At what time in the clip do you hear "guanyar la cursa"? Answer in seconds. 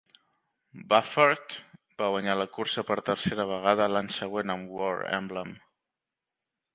2.15-2.85